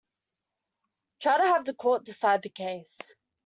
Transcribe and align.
Try 1.19 1.37
to 1.37 1.43
have 1.45 1.63
the 1.65 1.75
court 1.75 2.05
decide 2.05 2.41
the 2.41 2.49
case. 2.49 3.15